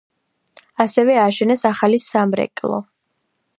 ასევე 0.85 1.17
ააშენეს 1.25 1.65
ახალი 1.73 2.01
სამრეკლო. 2.07 2.83